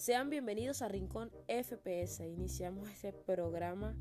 [0.00, 2.26] Sean bienvenidos a Rincón FPS.
[2.26, 3.94] Iniciamos este programa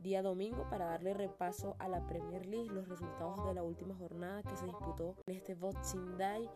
[0.00, 4.42] día domingo para darle repaso a la Premier League, los resultados de la última jornada
[4.42, 6.48] que se disputó en este Boxing Day.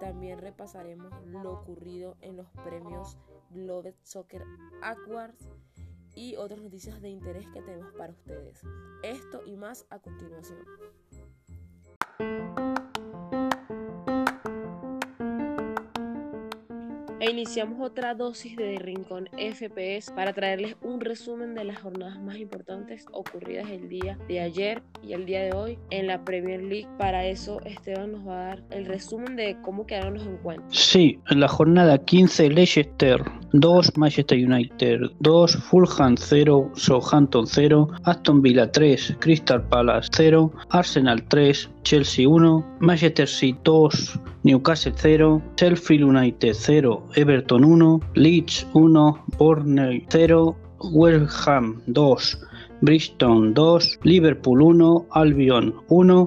[0.00, 3.16] También repasaremos lo ocurrido en los premios
[3.50, 4.42] Global Soccer
[4.82, 5.48] Awards
[6.16, 8.60] y otras noticias de interés que tenemos para ustedes.
[9.04, 10.66] Esto y más a continuación.
[17.20, 22.36] E iniciamos otra dosis de Rincón FPS para traerles un resumen de las jornadas más
[22.36, 26.86] importantes ocurridas el día de ayer y el día de hoy en la Premier League.
[26.96, 30.78] Para eso Esteban nos va a dar el resumen de cómo quedaron los encuentros.
[30.78, 33.20] Sí, en la jornada 15 Leicester
[33.52, 41.24] 2, Manchester United 2, Fulham 0, Southampton 0, Aston Villa 3, Crystal Palace 0, Arsenal
[41.26, 49.14] 3, Chelsea 1, Manchester City 2, Newcastle 0, Sheffield United 0, Everton 1, Leeds 1,
[49.36, 50.56] Bournemouth 0,
[50.92, 52.16] West Ham 2,
[52.80, 56.26] Bristol 2, Liverpool 1, Albion 1,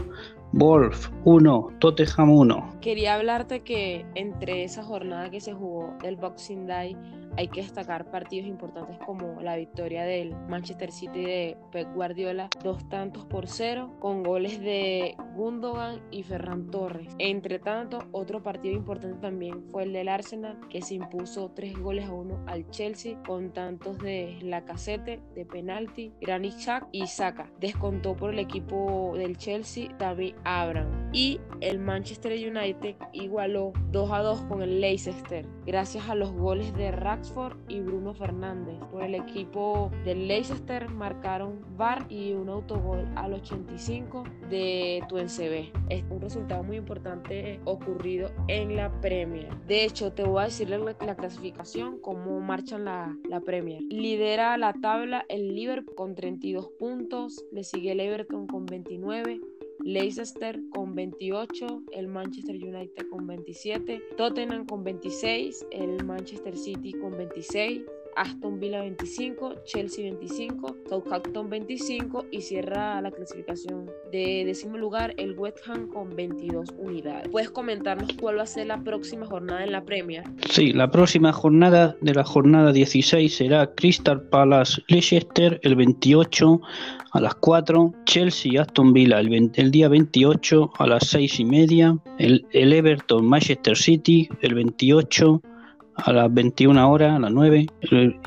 [0.53, 2.79] Wolf 1, Tottenham 1.
[2.81, 6.97] Quería hablarte que entre esa jornada que se jugó del Boxing Day
[7.37, 12.87] hay que destacar partidos importantes como la victoria del Manchester City de Pep Guardiola, dos
[12.89, 17.15] tantos por cero, con goles de Gundogan y Ferran Torres.
[17.19, 22.05] Entre tanto, otro partido importante también fue el del Arsenal, que se impuso tres goles
[22.05, 27.51] a uno al Chelsea, con tantos de Lacazette, de penalti, Granit Xhaka y Saka.
[27.59, 31.09] Descontó por el equipo del Chelsea David Abraham.
[31.13, 36.73] Y el Manchester United igualó 2 a 2 con el Leicester, gracias a los goles
[36.73, 37.20] de Rack
[37.67, 38.79] y Bruno Fernández.
[38.91, 45.71] Por el equipo del Leicester marcaron VAR y un autogol al 85 de Tuencb.
[45.89, 49.55] Es un resultado muy importante ocurrido en la Premier.
[49.67, 53.83] De hecho, te voy a decir la, clasificación, cómo marchan la, la Premier.
[53.83, 59.39] Lidera la tabla el Liverpool con 32 puntos, le sigue el Everton con 29,
[59.83, 67.17] Leicester con 28, el Manchester United con 27, Tottenham con 26, el Manchester City con
[67.17, 67.81] 26,
[68.15, 75.37] Aston Villa 25, Chelsea 25, Southampton 25 y cierra la clasificación de décimo lugar el
[75.37, 77.29] West Ham con 22 unidades.
[77.29, 80.23] ¿Puedes comentarnos cuál va a ser la próxima jornada en la Premier?
[80.49, 86.61] Sí, la próxima jornada de la jornada 16 será Crystal Palace Leicester el 28
[87.13, 91.97] a las 4, Chelsea Aston Villa el, el, día 28 a las 6 y media,
[92.17, 95.41] el, el Everton Manchester City el 28
[96.03, 97.67] a las 21 horas, a las 9,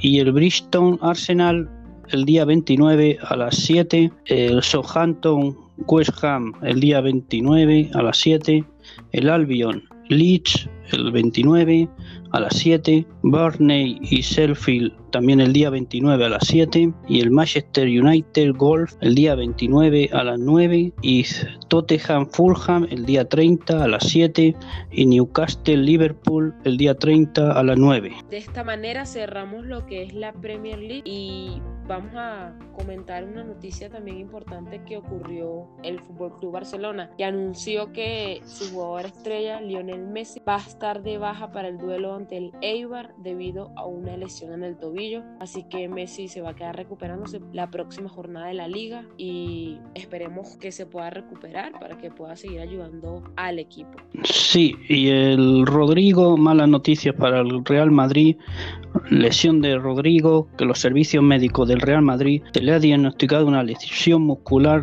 [0.01, 1.69] y el Bristol Arsenal
[2.09, 8.19] el día 29 a las 7, el Southampton West Ham el día 29 a las
[8.19, 8.65] 7,
[9.13, 11.89] el Albion Leeds el 29
[12.33, 17.31] a las 7, Burnley y Sheffield también el día 29 a las 7 y el
[17.31, 21.25] Manchester United Golf el día 29 a las 9 y
[21.69, 24.57] Tottenham Fulham el día 30 a las 7
[24.91, 28.11] y Newcastle Liverpool el día 30 a las 9.
[28.29, 33.45] De esta manera cerramos lo que es la Premier League y vamos a comentar una
[33.45, 39.61] noticia también importante que ocurrió el Fútbol Club Barcelona, que anunció que su jugador estrella
[39.61, 43.87] Lionel Messi va a estar de baja para el duelo ante el Eibar debido a
[43.87, 48.09] una lesión en el tobillo, así que Messi se va a quedar recuperándose la próxima
[48.09, 53.23] jornada de la liga y esperemos que se pueda recuperar para que pueda seguir ayudando
[53.37, 53.93] al equipo.
[54.25, 58.37] Sí, y el Rodrigo, malas noticias para el Real Madrid,
[59.11, 63.63] lesión de Rodrigo, que los servicios médicos del Real Madrid se le ha diagnosticado una
[63.63, 64.83] lesión muscular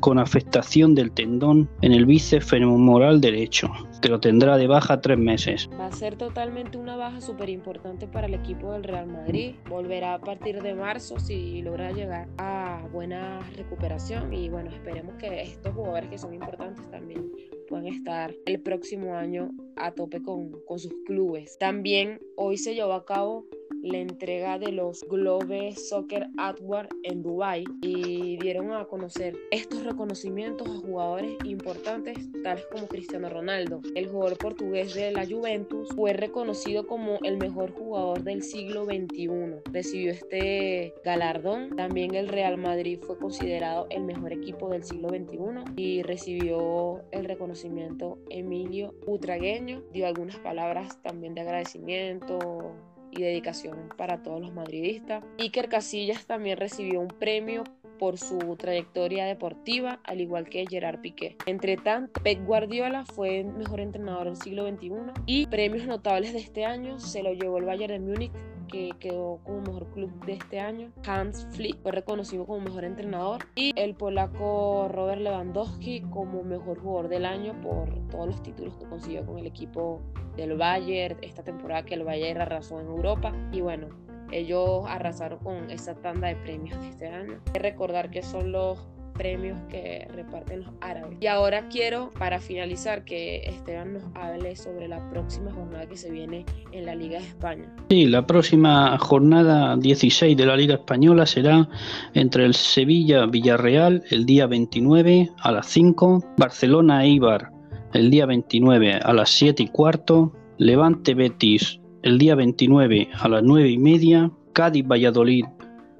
[0.00, 3.70] con afectación del tendón en el bíceps femoral derecho,
[4.02, 5.70] que lo tendrá de baja tres meses.
[5.80, 9.54] Va a ser totalmente una baja súper importante para el equipo del Real Madrid.
[9.70, 15.40] Volverá a partir de marzo si logra llegar a buena recuperación y bueno, esperemos que
[15.40, 17.30] estos jugadores que son importantes también
[17.72, 21.56] puedan estar el próximo año a tope con, con sus clubes.
[21.58, 23.46] También hoy se llevó a cabo
[23.82, 30.68] la entrega de los Globe Soccer Award en Dubai y dieron a conocer estos reconocimientos
[30.68, 33.80] a jugadores importantes tales como Cristiano Ronaldo.
[33.94, 39.28] El jugador portugués de la Juventus fue reconocido como el mejor jugador del siglo XXI.
[39.72, 41.70] Recibió este galardón.
[41.74, 47.24] También el Real Madrid fue considerado el mejor equipo del siglo XXI y recibió el
[47.24, 49.82] reconocimiento Emilio Utragueño.
[49.92, 52.74] Dio algunas palabras también de agradecimiento
[53.10, 55.24] y dedicación para todos los madridistas.
[55.38, 57.64] Iker Casillas también recibió un premio
[58.02, 61.36] por su trayectoria deportiva, al igual que Gerard Piqué.
[61.46, 64.90] Entre tanto, Pep Guardiola fue mejor entrenador del siglo XXI
[65.24, 68.32] y premios notables de este año se lo llevó el Bayern de Múnich
[68.66, 70.90] que quedó como mejor club de este año.
[71.06, 77.08] Hans Flick fue reconocido como mejor entrenador y el polaco Robert Lewandowski como mejor jugador
[77.08, 80.02] del año por todos los títulos que consiguió con el equipo
[80.34, 85.70] del Bayern esta temporada que el Bayern arrasó en Europa y bueno ellos arrasaron con
[85.70, 87.32] esa tanda de premios de este año.
[87.46, 88.78] Hay que recordar que son los
[89.14, 91.18] premios que reparten los árabes.
[91.20, 96.10] Y ahora quiero, para finalizar, que Esteban nos hable sobre la próxima jornada que se
[96.10, 97.70] viene en la Liga de España.
[97.90, 101.68] Sí, la próxima jornada 16 de la Liga Española será
[102.14, 107.50] entre el Sevilla-Villarreal el día 29 a las 5, Barcelona-Eibar
[107.92, 113.70] el día 29 a las 7 y cuarto, Levante-Betis el día 29 a las 9
[113.70, 115.44] y media, Cádiz-Valladolid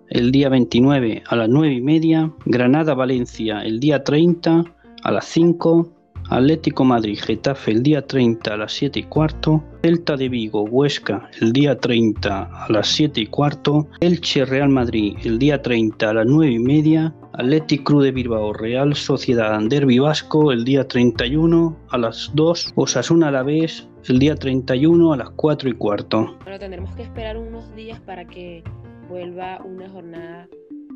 [0.09, 4.65] el día 29 a las 9 y media, Granada-Valencia el día 30
[5.05, 5.91] a las 5,
[6.29, 11.29] Atlético Madrid-Getafe el día 30 a las 7 y cuarto, Delta de Vigo, Huesca.
[11.41, 15.17] El día 30 a las 7 y cuarto, Elche Real Madrid.
[15.25, 19.99] El día 30 a las 9 y media, Atlético Cruz de Bilbao Real Sociedad Derby
[19.99, 20.53] Vasco.
[20.53, 25.31] El día 31 a las 2, Osasuna a la vez el día 31 a las
[25.31, 26.37] 4 y cuarto.
[26.43, 28.65] Bueno, tendremos que esperar unos días para que
[29.09, 30.49] vuelva una jornada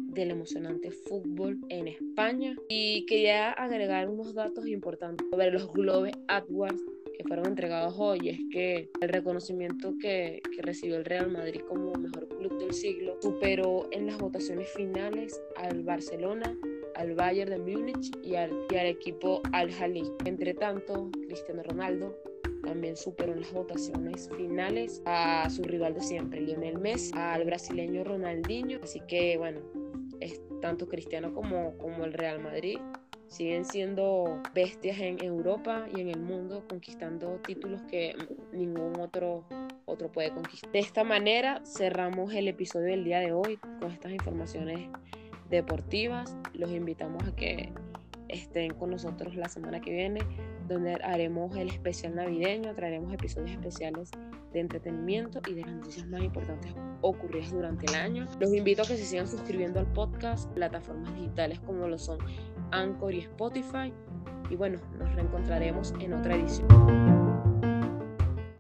[0.09, 2.57] del emocionante fútbol en España.
[2.69, 6.83] Y quería agregar unos datos importantes sobre los Globe Awards
[7.17, 8.29] que fueron entregados hoy.
[8.29, 13.17] Es que el reconocimiento que, que, recibió el Real Madrid como mejor club del siglo
[13.23, 16.57] superó en las votaciones finales al Barcelona,
[16.97, 20.05] al Bayern de Múnich y al, y al equipo Al Jalí.
[20.25, 22.17] Entre tanto, Cristiano Ronaldo
[22.67, 28.05] también superó en las votaciones finales a su rival de siempre, Lionel Messi, al brasileño
[28.05, 28.81] Ronaldinho.
[28.83, 29.61] Así que bueno,
[30.21, 32.79] es tanto Cristiano como, como el Real Madrid
[33.29, 38.15] siguen siendo bestias en Europa y en el mundo, conquistando títulos que
[38.53, 39.45] ningún otro,
[39.85, 40.71] otro puede conquistar.
[40.73, 44.89] De esta manera cerramos el episodio del día de hoy con estas informaciones
[45.51, 46.37] deportivas.
[46.53, 47.73] Los invitamos a que
[48.29, 50.21] estén con nosotros la semana que viene,
[50.69, 54.11] donde haremos el especial navideño, traeremos episodios especiales
[54.53, 58.27] de entretenimiento y de las noticias más importantes ocurridas durante el año.
[58.41, 62.19] Los invito a que se sigan suscribiendo al podcast, plataformas digitales como lo son
[62.71, 63.93] Anchor y Spotify.
[64.51, 67.16] Y bueno, nos reencontraremos en otra edición.